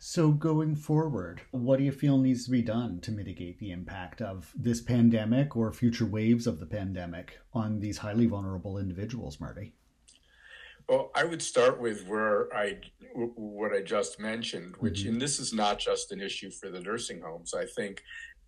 So, 0.00 0.30
going 0.30 0.76
forward, 0.76 1.40
what 1.50 1.78
do 1.78 1.84
you 1.84 1.90
feel 1.90 2.18
needs 2.18 2.44
to 2.44 2.52
be 2.52 2.62
done 2.62 3.00
to 3.00 3.10
mitigate 3.10 3.58
the 3.58 3.72
impact 3.72 4.22
of 4.22 4.52
this 4.56 4.80
pandemic 4.80 5.56
or 5.56 5.72
future 5.72 6.06
waves 6.06 6.46
of 6.46 6.60
the 6.60 6.66
pandemic 6.66 7.38
on 7.52 7.80
these 7.80 7.98
highly 7.98 8.26
vulnerable 8.26 8.78
individuals, 8.78 9.40
Marty? 9.40 9.72
Well, 10.88 11.10
I 11.16 11.24
would 11.24 11.42
start 11.42 11.80
with 11.80 12.06
where 12.06 12.54
I 12.56 12.78
what 13.12 13.74
I 13.74 13.82
just 13.82 14.20
mentioned, 14.20 14.76
which 14.78 15.00
mm-hmm. 15.00 15.14
and 15.14 15.20
this 15.20 15.40
is 15.40 15.52
not 15.52 15.80
just 15.80 16.12
an 16.12 16.20
issue 16.20 16.50
for 16.50 16.70
the 16.70 16.80
nursing 16.80 17.20
homes. 17.20 17.52
I 17.52 17.66
think 17.66 18.02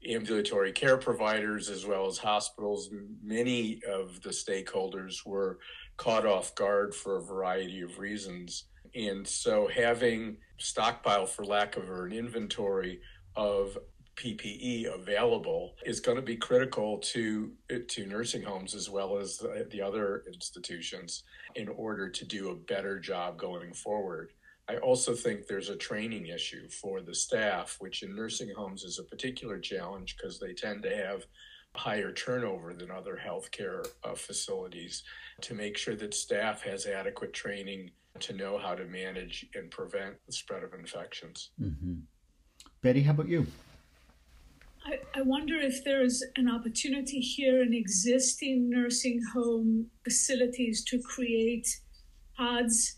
ambulatory 0.09 0.73
care 0.73 0.97
providers 0.97 1.69
as 1.69 1.85
well 1.85 2.07
as 2.07 2.16
hospitals, 2.16 2.90
many 3.23 3.80
of 3.90 4.23
the 4.23 4.30
stakeholders 4.30 5.26
were 5.26 5.59
caught 5.97 6.25
off 6.25 6.54
guard 6.54 6.95
for 6.95 7.16
a 7.16 7.23
variety 7.23 7.83
of 7.83 7.99
reasons. 7.99 8.64
And 8.95 9.26
so 9.26 9.69
having 9.69 10.38
stockpile, 10.60 11.26
for 11.26 11.44
lack 11.44 11.76
of 11.76 11.90
an 11.90 12.12
inventory 12.12 13.00
of 13.36 13.78
PPE 14.16 14.92
available 14.94 15.74
is 15.86 16.00
going 16.00 16.16
to 16.16 16.22
be 16.22 16.36
critical 16.36 16.98
to 16.98 17.52
to 17.88 18.06
nursing 18.06 18.42
homes 18.42 18.74
as 18.74 18.90
well 18.90 19.16
as 19.16 19.38
the, 19.38 19.66
the 19.70 19.80
other 19.80 20.24
institutions 20.26 21.22
in 21.54 21.68
order 21.68 22.08
to 22.08 22.24
do 22.26 22.50
a 22.50 22.54
better 22.54 22.98
job 22.98 23.38
going 23.38 23.72
forward. 23.72 24.32
I 24.68 24.76
also 24.76 25.14
think 25.14 25.46
there's 25.46 25.70
a 25.70 25.76
training 25.76 26.26
issue 26.26 26.68
for 26.68 27.00
the 27.00 27.14
staff, 27.14 27.76
which 27.80 28.02
in 28.02 28.14
nursing 28.14 28.52
homes 28.54 28.84
is 28.84 28.98
a 28.98 29.04
particular 29.04 29.58
challenge 29.58 30.16
because 30.16 30.38
they 30.38 30.52
tend 30.52 30.82
to 30.84 30.94
have 30.94 31.24
higher 31.76 32.12
turnover 32.12 32.74
than 32.74 32.90
other 32.90 33.18
healthcare 33.24 33.86
uh, 34.04 34.14
facilities 34.14 35.04
to 35.40 35.54
make 35.54 35.76
sure 35.76 35.94
that 35.96 36.14
staff 36.14 36.62
has 36.62 36.86
adequate 36.86 37.32
training 37.32 37.90
to 38.18 38.32
know 38.32 38.58
how 38.58 38.74
to 38.74 38.84
manage 38.86 39.46
and 39.54 39.70
prevent 39.70 40.14
the 40.26 40.32
spread 40.32 40.64
of 40.64 40.74
infections. 40.74 41.50
Mm-hmm. 41.60 41.94
Betty, 42.82 43.02
how 43.02 43.12
about 43.12 43.28
you? 43.28 43.46
I, 44.84 44.98
I 45.14 45.22
wonder 45.22 45.56
if 45.56 45.84
there 45.84 46.02
is 46.02 46.24
an 46.36 46.48
opportunity 46.48 47.20
here 47.20 47.62
in 47.62 47.72
existing 47.72 48.68
nursing 48.68 49.22
home 49.32 49.86
facilities 50.04 50.82
to 50.84 51.00
create 51.00 51.68
pods 52.36 52.96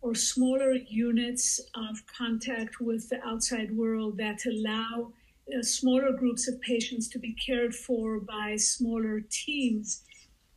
or 0.00 0.14
smaller 0.14 0.72
units 0.72 1.60
of 1.74 2.02
contact 2.06 2.80
with 2.80 3.08
the 3.10 3.22
outside 3.24 3.70
world 3.76 4.16
that 4.16 4.40
allow 4.46 5.12
uh, 5.58 5.62
smaller 5.62 6.12
groups 6.12 6.48
of 6.48 6.60
patients 6.60 7.08
to 7.08 7.18
be 7.18 7.34
cared 7.34 7.74
for 7.74 8.20
by 8.20 8.56
smaller 8.56 9.20
teams 9.30 10.02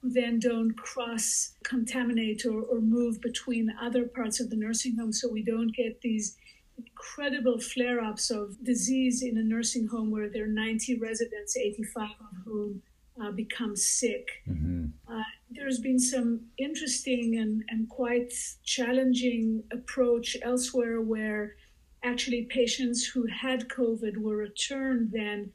who 0.02 0.12
then 0.12 0.40
don't 0.40 0.76
cross 0.78 1.56
contaminate 1.64 2.46
or, 2.46 2.62
or 2.64 2.82
move 2.82 3.22
between 3.22 3.74
other 3.82 4.06
parts 4.06 4.40
of 4.40 4.50
the 4.50 4.56
nursing 4.56 4.98
home 4.98 5.14
so 5.14 5.32
we 5.32 5.44
don't 5.44 5.76
get 5.76 6.02
these 6.02 6.38
incredible 6.78 7.60
flare 7.60 8.02
ups 8.02 8.30
of 8.30 8.62
disease 8.64 9.24
in 9.24 9.38
a 9.38 9.44
nursing 9.44 9.88
home 9.88 10.12
where 10.12 10.30
there 10.30 10.46
are 10.46 10.48
90 10.48 11.00
residents, 11.00 11.56
85 11.56 12.10
of 12.10 12.38
whom 12.46 12.82
uh, 13.22 13.32
become 13.32 13.76
sick. 13.76 14.28
Mm-hmm. 14.50 14.86
Uh, 15.12 15.24
there's 15.52 15.80
been 15.80 16.00
some 16.00 16.42
interesting 16.58 17.38
and, 17.38 17.64
and 17.70 17.88
quite 17.90 18.34
challenging 18.64 19.64
approach 19.72 20.36
elsewhere 20.42 21.02
where 21.02 21.56
actually 22.04 22.44
patients 22.44 23.06
who 23.06 23.26
had 23.28 23.70
COVID 23.70 24.18
were 24.18 24.36
returned 24.36 25.12
then 25.12 25.52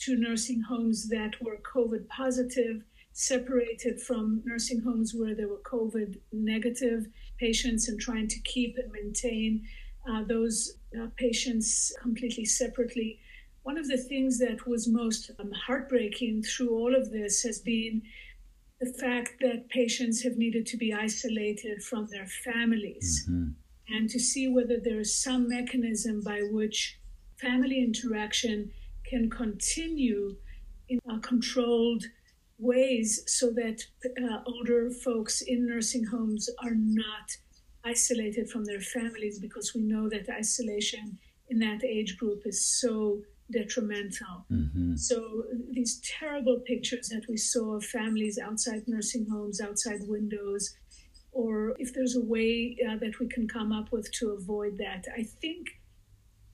to 0.00 0.16
nursing 0.16 0.60
homes 0.60 1.08
that 1.08 1.40
were 1.40 1.58
COVID 1.58 2.08
positive, 2.08 2.82
separated 3.12 4.00
from 4.00 4.42
nursing 4.44 4.80
homes 4.80 5.14
where 5.14 5.34
there 5.34 5.48
were 5.48 5.62
COVID 5.64 6.18
negative 6.32 7.06
patients, 7.38 7.88
and 7.88 8.00
trying 8.00 8.28
to 8.28 8.40
keep 8.40 8.76
and 8.76 8.90
maintain 8.90 9.64
uh, 10.10 10.24
those 10.24 10.78
uh, 11.00 11.06
patients 11.16 11.92
completely 12.02 12.44
separately. 12.44 13.20
One 13.62 13.78
of 13.78 13.88
the 13.88 13.96
things 13.96 14.38
that 14.40 14.66
was 14.66 14.88
most 14.88 15.30
um, 15.38 15.52
heartbreaking 15.52 16.42
through 16.42 16.70
all 16.70 16.94
of 16.94 17.10
this 17.10 17.42
has 17.42 17.60
been 17.60 18.02
the 18.80 18.92
fact 18.92 19.34
that 19.40 19.68
patients 19.70 20.22
have 20.22 20.36
needed 20.36 20.66
to 20.66 20.76
be 20.76 20.92
isolated 20.92 21.82
from 21.82 22.06
their 22.10 22.26
families 22.26 23.26
mm-hmm. 23.28 23.52
And 23.88 24.08
to 24.10 24.18
see 24.18 24.48
whether 24.48 24.78
there 24.78 25.00
is 25.00 25.14
some 25.14 25.48
mechanism 25.48 26.22
by 26.22 26.40
which 26.50 26.98
family 27.36 27.82
interaction 27.82 28.70
can 29.04 29.28
continue 29.28 30.36
in 30.88 31.00
controlled 31.20 32.04
ways 32.58 33.22
so 33.26 33.50
that 33.52 33.82
uh, 34.22 34.38
older 34.46 34.90
folks 34.90 35.42
in 35.42 35.66
nursing 35.66 36.04
homes 36.04 36.48
are 36.62 36.74
not 36.74 37.36
isolated 37.84 38.48
from 38.48 38.64
their 38.64 38.80
families 38.80 39.38
because 39.38 39.74
we 39.74 39.82
know 39.82 40.08
that 40.08 40.28
isolation 40.30 41.18
in 41.50 41.58
that 41.58 41.84
age 41.84 42.16
group 42.16 42.42
is 42.46 42.64
so 42.64 43.20
detrimental. 43.50 44.46
Mm-hmm. 44.50 44.96
So 44.96 45.44
these 45.70 46.00
terrible 46.18 46.60
pictures 46.64 47.08
that 47.10 47.26
we 47.28 47.36
saw 47.36 47.76
of 47.76 47.84
families 47.84 48.38
outside 48.38 48.84
nursing 48.86 49.26
homes, 49.30 49.60
outside 49.60 50.00
windows, 50.06 50.74
or 51.34 51.76
if 51.78 51.92
there's 51.92 52.16
a 52.16 52.24
way 52.24 52.76
uh, 52.88 52.96
that 52.96 53.18
we 53.18 53.26
can 53.28 53.46
come 53.46 53.72
up 53.72 53.92
with 53.92 54.10
to 54.12 54.30
avoid 54.30 54.78
that, 54.78 55.04
I 55.16 55.24
think 55.24 55.66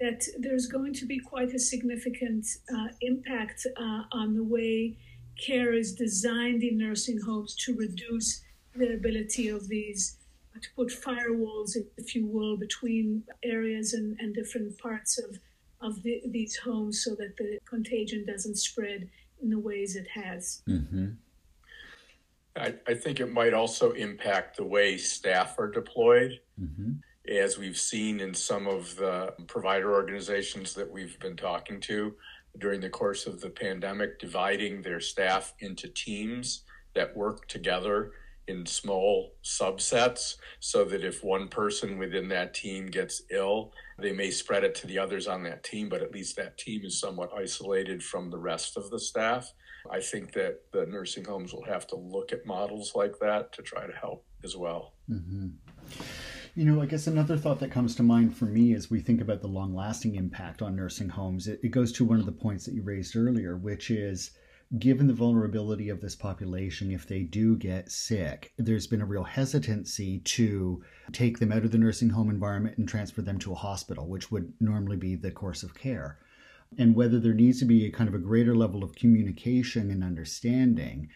that 0.00 0.24
there's 0.38 0.66
going 0.66 0.94
to 0.94 1.06
be 1.06 1.18
quite 1.18 1.52
a 1.52 1.58
significant 1.58 2.46
uh, 2.74 2.88
impact 3.02 3.66
uh, 3.76 4.02
on 4.12 4.34
the 4.34 4.42
way 4.42 4.96
care 5.36 5.72
is 5.74 5.94
designed 5.94 6.62
in 6.62 6.78
nursing 6.78 7.20
homes 7.20 7.54
to 7.54 7.76
reduce 7.76 8.42
the 8.74 8.94
ability 8.94 9.48
of 9.48 9.68
these 9.68 10.16
to 10.60 10.68
put 10.76 10.88
firewalls, 10.88 11.76
if 11.96 12.14
you 12.14 12.26
will, 12.26 12.56
between 12.56 13.22
areas 13.42 13.94
and, 13.94 14.18
and 14.20 14.34
different 14.34 14.76
parts 14.78 15.18
of, 15.18 15.38
of 15.80 16.02
the, 16.02 16.20
these 16.26 16.56
homes 16.56 17.02
so 17.04 17.14
that 17.14 17.36
the 17.36 17.58
contagion 17.64 18.24
doesn't 18.26 18.56
spread 18.56 19.08
in 19.42 19.50
the 19.50 19.58
ways 19.58 19.96
it 19.96 20.08
has. 20.08 20.62
Mm-hmm. 20.68 21.10
I, 22.56 22.74
I, 22.86 22.94
think 22.94 23.20
it 23.20 23.32
might 23.32 23.54
also 23.54 23.92
impact 23.92 24.56
the 24.56 24.64
way 24.64 24.96
staff 24.96 25.58
are 25.58 25.70
deployed. 25.70 26.40
Mm-hmm. 26.60 26.92
As 27.30 27.58
we've 27.58 27.76
seen 27.76 28.18
in 28.20 28.34
some 28.34 28.66
of 28.66 28.96
the 28.96 29.34
provider 29.46 29.92
organizations 29.92 30.74
that 30.74 30.90
we've 30.90 31.18
been 31.20 31.36
talking 31.36 31.80
to, 31.82 32.14
during 32.58 32.80
the 32.80 32.90
course 32.90 33.26
of 33.26 33.40
the 33.40 33.50
pandemic, 33.50 34.18
dividing 34.18 34.82
their 34.82 35.00
staff 35.00 35.54
into 35.60 35.88
teams 35.88 36.64
that 36.94 37.16
work 37.16 37.46
together 37.46 38.12
in 38.48 38.66
small 38.66 39.32
subsets 39.44 40.36
so 40.58 40.84
that 40.84 41.04
if 41.04 41.22
one 41.22 41.46
person 41.46 41.98
within 41.98 42.28
that 42.28 42.52
team 42.52 42.86
gets 42.86 43.22
ill, 43.30 43.72
they 43.98 44.12
may 44.12 44.30
spread 44.30 44.64
it 44.64 44.74
to 44.74 44.86
the 44.86 44.98
others 44.98 45.28
on 45.28 45.42
that 45.44 45.62
team, 45.62 45.88
but 45.88 46.02
at 46.02 46.12
least 46.12 46.34
that 46.36 46.58
team 46.58 46.84
is 46.84 46.98
somewhat 46.98 47.30
isolated 47.36 48.02
from 48.02 48.30
the 48.30 48.38
rest 48.38 48.76
of 48.76 48.90
the 48.90 48.98
staff. 48.98 49.52
I 49.90 50.00
think 50.00 50.32
that 50.32 50.60
the 50.72 50.86
nursing 50.86 51.24
homes 51.24 51.52
will 51.52 51.64
have 51.64 51.86
to 51.88 51.96
look 51.96 52.32
at 52.32 52.46
models 52.46 52.92
like 52.94 53.18
that 53.20 53.52
to 53.54 53.62
try 53.62 53.86
to 53.86 53.92
help 53.92 54.24
as 54.44 54.56
well. 54.56 54.94
Mm-hmm. 55.10 55.48
You 56.56 56.64
know, 56.64 56.82
I 56.82 56.86
guess 56.86 57.06
another 57.06 57.36
thought 57.36 57.60
that 57.60 57.70
comes 57.70 57.94
to 57.96 58.02
mind 58.02 58.36
for 58.36 58.46
me 58.46 58.74
as 58.74 58.90
we 58.90 59.00
think 59.00 59.20
about 59.20 59.40
the 59.40 59.48
long 59.48 59.74
lasting 59.74 60.16
impact 60.16 60.62
on 60.62 60.74
nursing 60.74 61.08
homes, 61.08 61.46
it, 61.46 61.60
it 61.62 61.68
goes 61.68 61.92
to 61.92 62.04
one 62.04 62.18
of 62.18 62.26
the 62.26 62.32
points 62.32 62.64
that 62.66 62.74
you 62.74 62.82
raised 62.82 63.16
earlier, 63.16 63.56
which 63.56 63.90
is 63.90 64.32
given 64.78 65.06
the 65.06 65.14
vulnerability 65.14 65.88
of 65.88 66.00
this 66.00 66.14
population, 66.14 66.92
if 66.92 67.06
they 67.06 67.22
do 67.22 67.56
get 67.56 67.90
sick, 67.90 68.52
there's 68.56 68.86
been 68.86 69.00
a 69.00 69.06
real 69.06 69.24
hesitancy 69.24 70.20
to 70.20 70.82
take 71.12 71.38
them 71.38 71.50
out 71.50 71.64
of 71.64 71.72
the 71.72 71.78
nursing 71.78 72.08
home 72.08 72.30
environment 72.30 72.78
and 72.78 72.88
transfer 72.88 73.20
them 73.20 73.38
to 73.38 73.52
a 73.52 73.56
hospital, 73.56 74.06
which 74.06 74.30
would 74.30 74.52
normally 74.60 74.96
be 74.96 75.16
the 75.16 75.30
course 75.30 75.64
of 75.64 75.74
care. 75.74 76.18
And 76.78 76.94
whether 76.94 77.18
there 77.18 77.34
needs 77.34 77.58
to 77.60 77.64
be 77.64 77.84
a 77.86 77.90
kind 77.90 78.08
of 78.08 78.14
a 78.14 78.18
greater 78.18 78.54
level 78.54 78.84
of 78.84 78.94
communication 78.94 79.90
and 79.90 80.04
understanding 80.04 81.08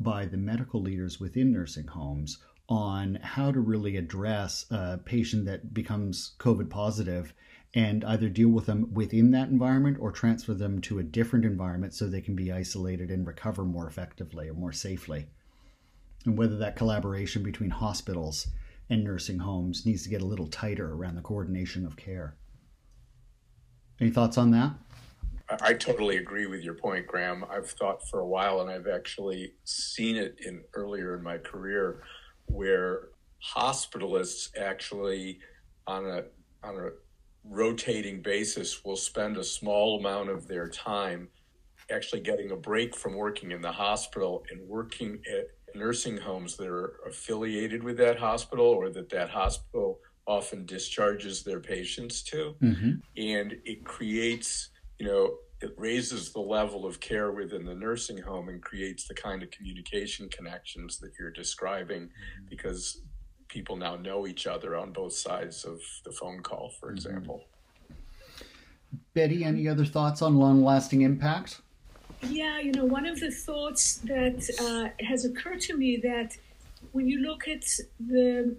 by 0.00 0.26
the 0.26 0.36
medical 0.36 0.80
leaders 0.80 1.20
within 1.20 1.52
nursing 1.52 1.86
homes 1.86 2.38
on 2.68 3.16
how 3.22 3.52
to 3.52 3.60
really 3.60 3.96
address 3.96 4.66
a 4.70 4.98
patient 4.98 5.44
that 5.44 5.72
becomes 5.72 6.34
COVID 6.38 6.68
positive 6.68 7.32
and 7.74 8.04
either 8.04 8.28
deal 8.28 8.48
with 8.48 8.66
them 8.66 8.92
within 8.92 9.30
that 9.30 9.48
environment 9.48 9.98
or 10.00 10.10
transfer 10.10 10.54
them 10.54 10.80
to 10.80 10.98
a 10.98 11.04
different 11.04 11.44
environment 11.44 11.94
so 11.94 12.06
they 12.06 12.20
can 12.20 12.34
be 12.34 12.50
isolated 12.50 13.10
and 13.10 13.26
recover 13.26 13.64
more 13.64 13.86
effectively 13.86 14.48
or 14.48 14.54
more 14.54 14.72
safely. 14.72 15.26
And 16.24 16.36
whether 16.36 16.56
that 16.56 16.76
collaboration 16.76 17.42
between 17.42 17.70
hospitals 17.70 18.48
and 18.88 19.04
nursing 19.04 19.38
homes 19.38 19.84
needs 19.86 20.02
to 20.02 20.08
get 20.08 20.22
a 20.22 20.26
little 20.26 20.48
tighter 20.48 20.92
around 20.92 21.16
the 21.16 21.22
coordination 21.22 21.84
of 21.86 21.96
care. 21.96 22.36
Any 24.00 24.10
thoughts 24.10 24.36
on 24.36 24.50
that? 24.50 24.72
I 25.62 25.74
totally 25.74 26.16
agree 26.16 26.46
with 26.46 26.62
your 26.62 26.74
point, 26.74 27.06
Graham. 27.06 27.44
I've 27.48 27.70
thought 27.70 28.06
for 28.08 28.20
a 28.20 28.26
while, 28.26 28.60
and 28.60 28.70
I've 28.70 28.88
actually 28.88 29.52
seen 29.64 30.16
it 30.16 30.36
in 30.44 30.62
earlier 30.74 31.16
in 31.16 31.22
my 31.22 31.38
career, 31.38 32.02
where 32.46 33.08
hospitalists 33.56 34.50
actually 34.58 35.38
on 35.86 36.04
a 36.04 36.24
on 36.64 36.76
a 36.76 36.88
rotating 37.44 38.20
basis 38.22 38.84
will 38.84 38.96
spend 38.96 39.36
a 39.36 39.44
small 39.44 40.00
amount 40.00 40.30
of 40.30 40.48
their 40.48 40.68
time 40.68 41.28
actually 41.92 42.20
getting 42.20 42.50
a 42.50 42.56
break 42.56 42.96
from 42.96 43.14
working 43.14 43.52
in 43.52 43.60
the 43.60 43.70
hospital 43.70 44.42
and 44.50 44.60
working 44.68 45.20
at 45.32 45.46
nursing 45.76 46.16
homes 46.16 46.56
that 46.56 46.66
are 46.66 46.96
affiliated 47.06 47.84
with 47.84 47.96
that 47.96 48.18
hospital 48.18 48.66
or 48.66 48.90
that 48.90 49.08
that 49.10 49.30
hospital 49.30 50.00
often 50.26 50.66
discharges 50.66 51.42
their 51.42 51.60
patients 51.60 52.22
to 52.22 52.54
mm-hmm. 52.60 52.92
and 53.16 53.56
it 53.64 53.84
creates 53.84 54.70
you 54.98 55.06
know 55.06 55.36
it 55.62 55.72
raises 55.78 56.32
the 56.32 56.40
level 56.40 56.84
of 56.84 57.00
care 57.00 57.32
within 57.32 57.64
the 57.64 57.74
nursing 57.74 58.18
home 58.18 58.48
and 58.48 58.62
creates 58.62 59.08
the 59.08 59.14
kind 59.14 59.42
of 59.42 59.50
communication 59.50 60.28
connections 60.28 60.98
that 60.98 61.12
you're 61.18 61.30
describing 61.30 62.02
mm-hmm. 62.02 62.46
because 62.50 63.00
people 63.48 63.76
now 63.76 63.96
know 63.96 64.26
each 64.26 64.46
other 64.46 64.76
on 64.76 64.92
both 64.92 65.12
sides 65.14 65.64
of 65.64 65.80
the 66.04 66.12
phone 66.12 66.42
call, 66.42 66.70
for 66.78 66.88
mm-hmm. 66.88 66.96
example. 66.96 67.44
Betty, 69.14 69.44
any 69.44 69.68
other 69.68 69.84
thoughts 69.84 70.22
on 70.22 70.36
long 70.36 70.62
lasting 70.62 71.02
impact? 71.02 71.60
Yeah, 72.22 72.60
you 72.60 72.72
know, 72.72 72.84
one 72.84 73.06
of 73.06 73.20
the 73.20 73.30
thoughts 73.30 73.96
that 74.04 74.48
uh, 74.60 75.04
has 75.04 75.24
occurred 75.24 75.60
to 75.62 75.76
me 75.76 75.98
that 75.98 76.36
when 76.92 77.08
you 77.08 77.20
look 77.20 77.48
at 77.48 77.64
the 78.00 78.56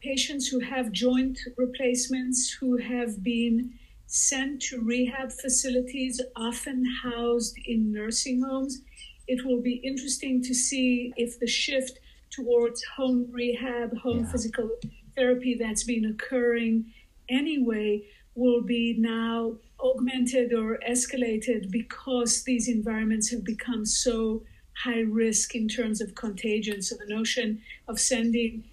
patients 0.00 0.48
who 0.48 0.60
have 0.60 0.92
joint 0.92 1.38
replacements, 1.56 2.50
who 2.50 2.76
have 2.76 3.22
been 3.22 3.72
sent 4.06 4.60
to 4.62 4.80
rehab 4.80 5.30
facilities, 5.32 6.20
often 6.36 6.84
housed 7.02 7.56
in 7.66 7.92
nursing 7.92 8.42
homes, 8.42 8.82
it 9.28 9.44
will 9.44 9.60
be 9.60 9.74
interesting 9.74 10.42
to 10.42 10.54
see 10.54 11.12
if 11.16 11.38
the 11.38 11.46
shift 11.46 11.98
towards 12.30 12.82
home 12.96 13.28
rehab, 13.30 13.96
home 13.98 14.20
yeah. 14.20 14.30
physical 14.30 14.70
therapy 15.14 15.54
that's 15.54 15.84
been 15.84 16.04
occurring 16.06 16.92
anyway 17.28 18.02
will 18.34 18.62
be 18.62 18.94
now 18.98 19.52
augmented 19.80 20.52
or 20.52 20.78
escalated 20.88 21.70
because 21.70 22.42
these 22.44 22.68
environments 22.68 23.30
have 23.30 23.44
become 23.44 23.84
so 23.84 24.42
high 24.84 25.00
risk 25.00 25.54
in 25.54 25.68
terms 25.68 26.00
of 26.00 26.14
contagion. 26.14 26.80
So 26.82 26.96
the 26.96 27.12
notion 27.14 27.60
of 27.86 28.00
sending 28.00 28.64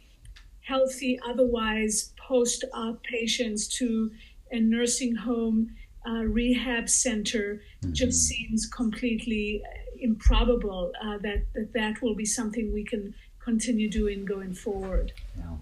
healthy, 0.68 1.20
otherwise 1.26 2.14
post 2.28 2.66
op 2.74 3.02
patients 3.04 3.68
to 3.68 4.12
a 4.52 4.60
nursing 4.60 5.16
home 5.16 5.70
uh, 6.08 6.24
rehab 6.24 6.90
center 6.90 7.62
mm-hmm. 7.82 7.94
just 7.94 8.28
seems 8.28 8.66
completely 8.68 9.62
improbable 10.00 10.92
uh, 11.04 11.18
that, 11.20 11.46
that 11.54 11.74
that 11.74 12.02
will 12.02 12.16
be 12.16 12.26
something 12.26 12.74
we 12.74 12.84
can 12.84 13.14
continue 13.40 13.90
doing 13.90 14.26
going 14.26 14.54
forward. 14.54 15.14
Yeah. 15.38 15.56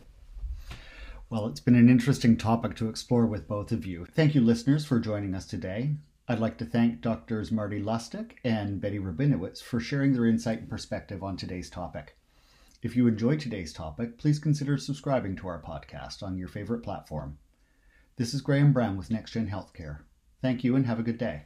Well, 1.29 1.47
it's 1.47 1.59
been 1.59 1.75
an 1.75 1.89
interesting 1.89 2.37
topic 2.37 2.75
to 2.77 2.89
explore 2.89 3.25
with 3.25 3.47
both 3.47 3.71
of 3.71 3.85
you. 3.85 4.05
Thank 4.05 4.35
you, 4.35 4.41
listeners, 4.41 4.85
for 4.85 4.99
joining 4.99 5.33
us 5.33 5.45
today. 5.45 5.95
I'd 6.27 6.39
like 6.39 6.57
to 6.59 6.65
thank 6.65 7.01
Doctors 7.01 7.51
Marty 7.51 7.81
Lustig 7.81 8.31
and 8.43 8.81
Betty 8.81 8.99
Rabinowitz 8.99 9.61
for 9.61 9.79
sharing 9.79 10.13
their 10.13 10.25
insight 10.25 10.59
and 10.59 10.69
perspective 10.69 11.23
on 11.23 11.37
today's 11.37 11.69
topic. 11.69 12.15
If 12.86 12.95
you 12.95 13.08
enjoyed 13.08 13.39
today's 13.39 13.74
topic, 13.74 14.19
please 14.19 14.38
consider 14.38 14.78
subscribing 14.78 15.36
to 15.38 15.48
our 15.48 15.60
podcast 15.60 16.21
on 16.21 16.38
your 16.38 16.48
favorite 16.48 16.84
platform. 16.84 17.39
This 18.17 18.32
is 18.36 18.41
Graham 18.41 18.74
Brown 18.74 18.95
with 18.95 19.10
NextGen 19.10 19.50
Healthcare. 19.50 20.02
Thank 20.39 20.63
you 20.63 20.76
and 20.76 20.86
have 20.86 21.00
a 21.00 21.02
good 21.02 21.17
day. 21.17 21.45